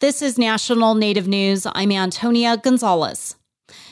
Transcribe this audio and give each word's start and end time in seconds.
This 0.00 0.22
is 0.22 0.38
National 0.38 0.94
Native 0.94 1.26
News. 1.26 1.66
I'm 1.66 1.90
Antonia 1.90 2.56
Gonzalez. 2.56 3.34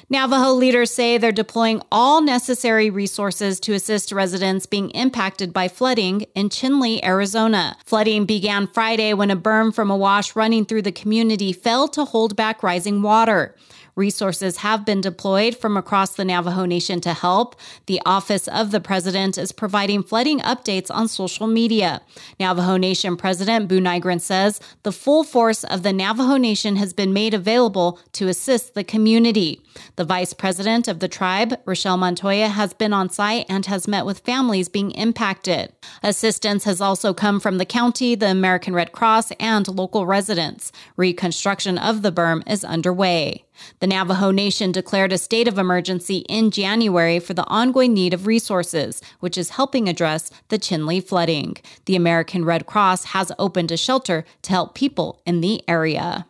Navajo 0.08 0.52
leaders 0.52 0.94
say 0.94 1.18
they're 1.18 1.32
deploying 1.32 1.82
all 1.90 2.22
necessary 2.22 2.90
resources 2.90 3.58
to 3.58 3.72
assist 3.72 4.12
residents 4.12 4.66
being 4.66 4.90
impacted 4.90 5.52
by 5.52 5.66
flooding 5.66 6.20
in 6.36 6.48
Chinle, 6.48 7.02
Arizona. 7.02 7.76
Flooding 7.84 8.24
began 8.24 8.68
Friday 8.68 9.14
when 9.14 9.32
a 9.32 9.36
berm 9.36 9.74
from 9.74 9.90
a 9.90 9.96
wash 9.96 10.36
running 10.36 10.64
through 10.64 10.82
the 10.82 10.92
community 10.92 11.52
failed 11.52 11.92
to 11.94 12.04
hold 12.04 12.36
back 12.36 12.62
rising 12.62 13.02
water. 13.02 13.56
Resources 13.96 14.58
have 14.58 14.84
been 14.84 15.00
deployed 15.00 15.56
from 15.56 15.74
across 15.74 16.14
the 16.14 16.24
Navajo 16.24 16.66
Nation 16.66 17.00
to 17.00 17.14
help. 17.14 17.56
The 17.86 18.00
Office 18.04 18.46
of 18.46 18.70
the 18.70 18.80
President 18.80 19.38
is 19.38 19.52
providing 19.52 20.02
flooding 20.02 20.40
updates 20.40 20.90
on 20.90 21.08
social 21.08 21.46
media. 21.46 22.02
Navajo 22.38 22.76
Nation 22.76 23.16
President 23.16 23.70
Buu 23.70 23.80
Nygren 23.80 24.20
says 24.20 24.60
the 24.82 24.92
full 24.92 25.24
force 25.24 25.64
of 25.64 25.82
the 25.82 25.94
Navajo 25.94 26.36
Nation 26.36 26.76
has 26.76 26.92
been 26.92 27.14
made 27.14 27.32
available 27.32 27.98
to 28.12 28.28
assist 28.28 28.74
the 28.74 28.84
community. 28.84 29.62
The 29.96 30.04
vice 30.04 30.34
president 30.34 30.88
of 30.88 31.00
the 31.00 31.08
tribe, 31.08 31.58
Richelle 31.64 31.96
Montoya, 31.96 32.48
has 32.48 32.74
been 32.74 32.92
on 32.92 33.08
site 33.08 33.46
and 33.48 33.64
has 33.64 33.88
met 33.88 34.04
with 34.04 34.20
families 34.20 34.68
being 34.68 34.90
impacted. 34.90 35.72
Assistance 36.02 36.64
has 36.64 36.82
also 36.82 37.14
come 37.14 37.40
from 37.40 37.56
the 37.56 37.64
county, 37.64 38.14
the 38.14 38.30
American 38.30 38.74
Red 38.74 38.92
Cross, 38.92 39.32
and 39.40 39.66
local 39.68 40.04
residents. 40.04 40.70
Reconstruction 40.96 41.78
of 41.78 42.02
the 42.02 42.12
berm 42.12 42.42
is 42.46 42.62
underway. 42.62 43.45
The 43.80 43.86
Navajo 43.86 44.30
Nation 44.30 44.72
declared 44.72 45.12
a 45.12 45.18
state 45.18 45.48
of 45.48 45.58
emergency 45.58 46.18
in 46.28 46.50
January 46.50 47.18
for 47.18 47.34
the 47.34 47.46
ongoing 47.46 47.94
need 47.94 48.14
of 48.14 48.26
resources, 48.26 49.02
which 49.20 49.38
is 49.38 49.50
helping 49.50 49.88
address 49.88 50.30
the 50.48 50.58
Chinle 50.58 51.02
flooding. 51.02 51.56
The 51.86 51.96
American 51.96 52.44
Red 52.44 52.66
Cross 52.66 53.04
has 53.06 53.32
opened 53.38 53.70
a 53.70 53.76
shelter 53.76 54.24
to 54.42 54.50
help 54.50 54.74
people 54.74 55.22
in 55.26 55.40
the 55.40 55.62
area. 55.68 56.26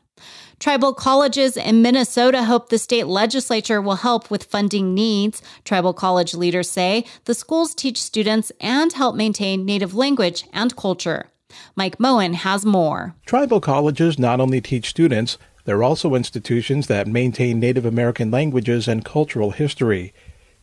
Tribal 0.59 0.95
colleges 0.95 1.57
in 1.57 1.83
Minnesota 1.83 2.45
hope 2.45 2.71
the 2.71 2.79
state 2.79 3.07
legislature 3.07 3.81
will 3.83 3.97
help 3.97 4.31
with 4.31 4.45
funding 4.45 4.95
needs. 4.95 5.43
Tribal 5.65 5.93
college 5.93 6.33
leaders 6.35 6.71
say 6.71 7.05
the 7.27 7.35
schools 7.35 7.75
teach 7.75 8.03
students 8.03 8.51
and 8.61 8.93
help 8.95 9.17
maintain 9.17 9.67
Native 9.67 9.95
language 9.95 10.47
and 10.55 10.75
culture. 10.75 11.31
Mike 11.75 12.01
Moen 12.01 12.33
has 12.33 12.65
more. 12.65 13.15
Tribal 13.27 13.61
colleges 13.61 14.19
not 14.19 14.41
only 14.41 14.61
teach 14.61 14.89
students, 14.89 15.37
they're 15.67 15.83
also 15.83 16.15
institutions 16.15 16.87
that 16.87 17.07
maintain 17.07 17.61
Native 17.61 17.85
American 17.85 18.31
languages 18.31 18.89
and 18.89 19.05
cultural 19.05 19.51
history. 19.51 20.15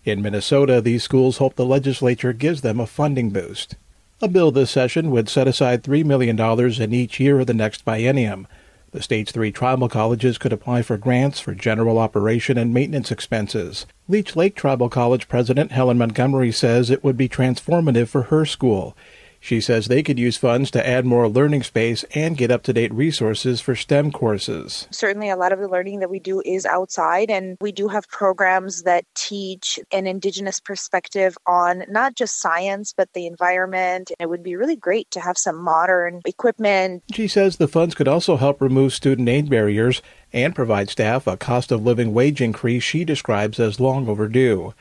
In 0.06 0.22
Minnesota, 0.22 0.82
these 0.82 1.04
schools 1.04 1.38
hope 1.38 1.56
the 1.56 1.66
legislature 1.66 2.34
gives 2.34 2.62
them 2.62 2.80
a 2.80 2.88
funding 2.88 3.30
boost. 3.30 3.76
A 4.22 4.30
bill 4.30 4.52
this 4.52 4.72
session 4.72 5.12
would 5.12 5.28
set 5.28 5.48
aside 5.48 5.84
$3 5.84 6.06
million 6.06 6.40
in 6.82 6.94
each 6.94 7.20
year 7.20 7.42
of 7.42 7.48
the 7.48 7.54
next 7.54 7.84
biennium. 7.84 8.46
The 8.92 9.02
state's 9.02 9.32
three 9.32 9.52
tribal 9.52 9.90
colleges 9.90 10.38
could 10.38 10.54
apply 10.54 10.84
for 10.84 10.98
grants 10.98 11.40
for 11.40 11.54
general 11.54 11.98
operation 11.98 12.58
and 12.58 12.74
maintenance 12.74 13.12
expenses. 13.12 13.86
Leech 14.08 14.36
Lake 14.36 14.56
Tribal 14.56 14.88
College 14.88 15.28
President 15.28 15.72
Helen 15.72 15.98
Montgomery 15.98 16.52
says 16.52 16.90
it 16.90 17.04
would 17.04 17.18
be 17.18 17.28
transformative 17.28 18.08
for 18.08 18.24
her 18.24 18.46
school. 18.46 18.96
She 19.44 19.60
says 19.60 19.88
they 19.88 20.04
could 20.04 20.18
use 20.18 20.38
funds 20.38 20.72
to 20.72 20.88
add 20.88 21.06
more 21.06 21.28
learning 21.28 21.64
space 21.64 22.06
and 22.16 22.38
get 22.38 22.50
up 22.50 22.64
to 22.64 22.72
date 22.72 22.94
resources 22.94 23.60
for 23.60 23.76
STEM 23.76 24.14
courses. 24.14 24.88
Certainly, 24.90 25.32
a 25.32 25.36
lot 25.36 25.52
of 25.52 25.60
the 25.60 25.68
learning 25.68 26.00
that 26.00 26.10
we 26.10 26.20
do 26.20 26.42
is 26.46 26.66
outside, 26.66 27.30
and 27.30 27.58
we 27.60 27.74
do 27.74 27.90
have 27.90 28.08
programs 28.08 28.84
that 28.84 29.04
teach 29.16 29.82
an 29.92 30.08
Indigenous 30.08 30.62
perspective 30.62 31.38
on 31.46 31.84
not 31.90 32.16
just 32.16 32.40
science, 32.40 32.94
but 32.96 33.12
the 33.12 33.28
environment. 33.28 34.14
It 34.18 34.30
would 34.30 34.44
be 34.44 34.56
really 34.56 34.78
great 34.78 35.12
to 35.12 35.20
have 35.20 35.38
some 35.38 35.62
modern 35.62 36.22
equipment. 36.24 37.04
She 37.14 37.28
says 37.28 37.58
the 37.58 37.68
funds 37.68 37.96
could 37.96 38.08
also 38.08 38.38
help 38.38 38.62
remove 38.62 38.94
student 38.94 39.28
aid 39.28 39.50
barriers 39.50 40.02
and 40.32 40.56
provide 40.56 40.90
staff 40.90 41.28
a 41.28 41.36
cost 41.36 41.70
of 41.70 41.84
living 41.84 42.14
wage 42.14 42.42
increase 42.42 42.84
she 42.84 43.04
describes 43.04 43.60
as 43.60 43.78
long 43.78 44.08
overdue. 44.08 44.74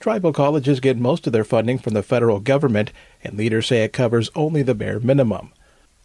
Tribal 0.00 0.32
colleges 0.32 0.78
get 0.78 0.96
most 0.96 1.26
of 1.26 1.32
their 1.32 1.44
funding 1.44 1.78
from 1.78 1.92
the 1.92 2.04
federal 2.04 2.38
government, 2.38 2.92
and 3.24 3.36
leaders 3.36 3.66
say 3.66 3.82
it 3.82 3.92
covers 3.92 4.30
only 4.36 4.62
the 4.62 4.74
bare 4.74 5.00
minimum. 5.00 5.52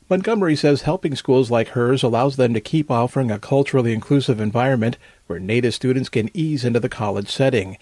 Montgomery 0.10 0.56
says 0.56 0.82
helping 0.82 1.16
schools 1.16 1.52
like 1.52 1.70
hers 1.70 2.02
allows 2.02 2.36
them 2.36 2.56
to 2.56 2.60
keep 2.60 2.90
offering 2.90 3.30
a 3.30 3.38
culturally 3.38 3.94
inclusive 3.94 4.40
environment 4.40 4.98
where 5.28 5.40
Native 5.40 5.76
students 5.76 6.10
can 6.10 6.30
ease 6.34 6.66
into 6.66 6.80
the 6.80 6.90
college 6.90 7.30
setting. 7.30 7.78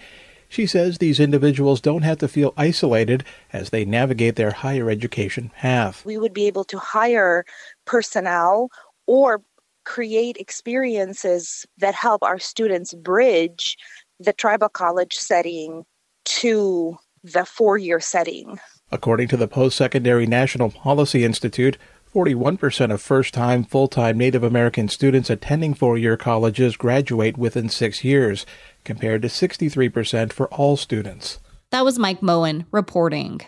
She 0.50 0.68
says 0.68 0.98
these 0.98 1.20
individuals 1.20 1.80
don't 1.80 2.02
have 2.02 2.18
to 2.18 2.28
feel 2.28 2.54
isolated 2.58 3.24
as 3.54 3.70
they 3.70 3.86
navigate 3.86 4.36
their 4.36 4.52
higher 4.52 4.90
education 4.90 5.50
path. 5.56 6.06
We 6.06 6.18
would 6.18 6.34
be 6.34 6.46
able 6.46 6.66
to 6.66 6.78
hire 6.78 7.46
personnel 7.86 8.70
or 9.08 9.42
create 9.86 10.36
experiences 10.38 11.66
that 11.78 11.96
help 11.96 12.22
our 12.22 12.38
students 12.38 12.94
bridge 12.94 13.78
the 14.20 14.34
tribal 14.34 14.70
college 14.70 15.16
setting 15.16 15.86
to 16.26 16.98
the 17.24 17.46
four 17.46 17.78
year 17.78 18.00
setting. 18.00 18.60
According 18.92 19.30
to 19.30 19.38
the 19.38 19.48
Post 19.48 19.78
Secondary 19.78 20.26
National 20.26 20.70
Policy 20.70 21.24
Institute, 21.24 21.78
41% 22.14 22.92
of 22.92 23.02
first 23.02 23.34
time 23.34 23.64
full 23.64 23.88
time 23.88 24.18
Native 24.18 24.44
American 24.44 24.90
students 24.90 25.30
attending 25.30 25.74
four 25.74 25.98
year 25.98 26.18
colleges 26.18 26.76
graduate 26.76 27.38
within 27.38 27.70
six 27.70 28.04
years, 28.04 28.46
compared 28.84 29.22
to 29.22 29.30
63% 29.30 30.34
for 30.34 30.48
all 30.48 30.76
students. 30.76 31.40
That 31.70 31.86
was 31.86 31.98
Mike 31.98 32.22
Moen 32.22 32.66
reporting. 32.72 33.40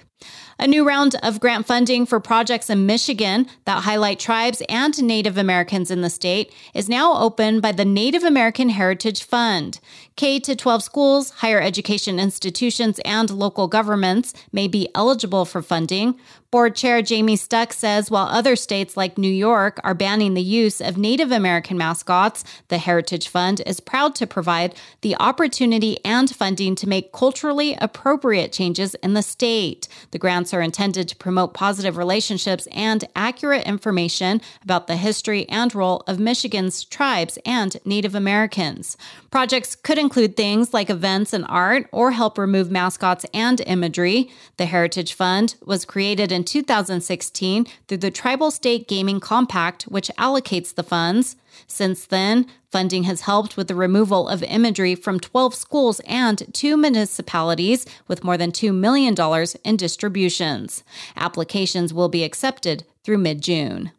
A 0.59 0.67
new 0.67 0.87
round 0.87 1.15
of 1.23 1.39
grant 1.39 1.65
funding 1.65 2.05
for 2.05 2.19
projects 2.19 2.69
in 2.69 2.85
Michigan 2.85 3.47
that 3.65 3.83
highlight 3.83 4.19
tribes 4.19 4.61
and 4.69 5.01
Native 5.01 5.37
Americans 5.37 5.89
in 5.89 6.01
the 6.01 6.09
state 6.09 6.53
is 6.73 6.87
now 6.87 7.17
open 7.17 7.59
by 7.59 7.71
the 7.71 7.85
Native 7.85 8.23
American 8.23 8.69
Heritage 8.69 9.23
Fund. 9.23 9.79
K 10.15 10.39
12 10.39 10.83
schools, 10.83 11.31
higher 11.31 11.59
education 11.59 12.19
institutions, 12.19 12.99
and 13.03 13.31
local 13.31 13.67
governments 13.67 14.33
may 14.51 14.67
be 14.67 14.87
eligible 14.93 15.43
for 15.43 15.61
funding. 15.63 16.19
Board 16.51 16.75
Chair 16.75 17.01
Jamie 17.01 17.35
Stuck 17.35 17.73
says 17.73 18.11
while 18.11 18.27
other 18.27 18.55
states 18.55 18.95
like 18.95 19.17
New 19.17 19.27
York 19.27 19.79
are 19.83 19.95
banning 19.95 20.35
the 20.35 20.43
use 20.43 20.81
of 20.81 20.97
Native 20.97 21.31
American 21.31 21.79
mascots, 21.79 22.43
the 22.67 22.77
Heritage 22.77 23.27
Fund 23.27 23.63
is 23.65 23.79
proud 23.79 24.13
to 24.13 24.27
provide 24.27 24.75
the 25.01 25.15
opportunity 25.15 25.97
and 26.05 26.29
funding 26.29 26.75
to 26.75 26.87
make 26.87 27.11
culturally 27.11 27.75
appropriate 27.81 28.53
changes 28.53 28.93
in 28.95 29.15
the 29.15 29.23
state. 29.23 29.87
The 30.11 30.19
grants 30.43 30.53
are 30.53 30.61
intended 30.61 31.07
to 31.07 31.15
promote 31.15 31.53
positive 31.53 31.95
relationships 31.95 32.67
and 32.73 33.05
accurate 33.15 33.65
information 33.65 34.41
about 34.61 34.87
the 34.87 34.97
history 34.97 35.47
and 35.47 35.73
role 35.73 36.03
of 36.05 36.19
Michigan's 36.19 36.83
tribes 36.83 37.39
and 37.45 37.77
Native 37.85 38.13
Americans. 38.13 38.97
Projects 39.31 39.73
could 39.73 39.97
include 39.97 40.35
things 40.35 40.73
like 40.73 40.89
events 40.89 41.31
and 41.31 41.45
art 41.47 41.87
or 41.93 42.11
help 42.11 42.37
remove 42.37 42.69
mascots 42.69 43.25
and 43.33 43.61
imagery. 43.61 44.29
The 44.57 44.65
Heritage 44.65 45.13
Fund 45.13 45.55
was 45.65 45.85
created 45.85 46.29
in 46.29 46.43
2016 46.43 47.65
through 47.87 47.97
the 47.97 48.11
Tribal 48.11 48.51
State 48.51 48.89
Gaming 48.89 49.21
Compact, 49.21 49.83
which 49.83 50.11
allocates 50.17 50.75
the 50.75 50.83
funds. 50.83 51.37
Since 51.67 52.05
then, 52.05 52.47
funding 52.71 53.03
has 53.03 53.21
helped 53.21 53.57
with 53.57 53.67
the 53.67 53.75
removal 53.75 54.27
of 54.27 54.43
imagery 54.43 54.95
from 54.95 55.19
12 55.19 55.55
schools 55.55 56.01
and 56.07 56.53
two 56.53 56.77
municipalities 56.77 57.85
with 58.07 58.23
more 58.23 58.37
than 58.37 58.51
$2 58.51 58.73
million 58.73 59.15
in 59.63 59.77
distributions. 59.77 60.83
Applications 61.15 61.93
will 61.93 62.09
be 62.09 62.23
accepted 62.23 62.83
through 63.03 63.17
mid 63.17 63.41
June. 63.41 63.91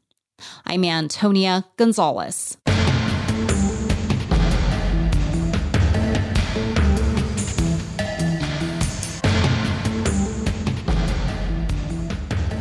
I'm 0.67 0.85
Antonia 0.85 1.65
Gonzalez. 1.77 2.57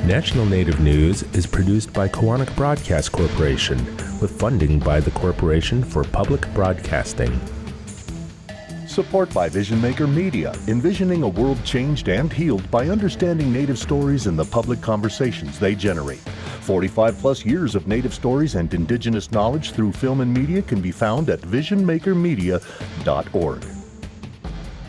National 0.05 0.45
Native 0.45 0.81
News 0.81 1.23
is 1.33 1.47
produced 1.47 1.93
by 1.93 2.09
Koahnic 2.09 2.53
Broadcast 2.57 3.13
Corporation 3.13 3.79
with 4.23 4.39
funding 4.39 4.79
by 4.79 4.99
the 5.01 5.11
Corporation 5.11 5.83
for 5.83 6.05
Public 6.05 6.41
Broadcasting. 6.53 7.37
Support 8.87 9.33
by 9.33 9.49
Vision 9.49 9.81
Maker 9.81 10.07
Media, 10.07 10.55
envisioning 10.69 11.23
a 11.23 11.27
world 11.27 11.61
changed 11.65 12.07
and 12.07 12.31
healed 12.31 12.71
by 12.71 12.87
understanding 12.87 13.51
Native 13.51 13.77
stories 13.77 14.27
and 14.27 14.39
the 14.39 14.45
public 14.45 14.79
conversations 14.79 15.59
they 15.59 15.75
generate. 15.75 16.21
45 16.61 17.17
plus 17.17 17.45
years 17.45 17.75
of 17.75 17.85
Native 17.85 18.13
stories 18.13 18.55
and 18.55 18.73
Indigenous 18.73 19.29
knowledge 19.33 19.71
through 19.71 19.91
film 19.91 20.21
and 20.21 20.33
media 20.33 20.61
can 20.61 20.79
be 20.79 20.91
found 20.91 21.29
at 21.29 21.41
visionmakermedia.org. 21.41 23.72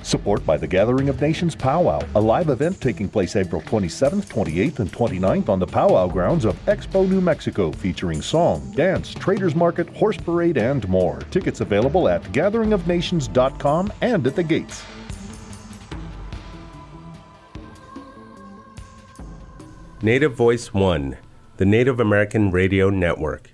Support 0.05 0.45
by 0.45 0.59
the 0.59 0.67
Gathering 0.67 1.09
of 1.09 1.19
Nations 1.23 1.57
Powwow, 1.57 1.99
a 2.15 2.21
live 2.21 2.51
event 2.51 2.79
taking 2.79 3.09
place 3.09 3.37
April 3.37 3.63
27th, 3.63 4.27
28th, 4.27 4.81
and 4.81 4.93
29th 4.93 5.49
on 5.49 5.59
the 5.59 5.67
powwow 5.67 6.07
grounds 6.09 6.45
of 6.45 6.63
Expo, 6.67 7.09
New 7.09 7.23
Mexico, 7.23 7.73
featuring 7.73 8.21
song, 8.21 8.71
dance, 8.73 9.15
traders 9.15 9.55
market, 9.55 9.89
horse 9.97 10.19
parade, 10.19 10.59
and 10.59 10.87
more. 10.91 11.21
Tickets 11.31 11.63
available 11.63 12.07
at 12.07 12.23
gatheringofnations.com 12.25 13.93
and 14.03 14.27
at 14.27 14.37
the 14.37 14.43
gates. 14.43 14.85
Native 20.03 20.35
Voice 20.35 20.75
One, 20.75 21.17
the 21.57 21.65
Native 21.65 21.99
American 21.99 22.51
Radio 22.51 22.91
Network. 22.91 23.54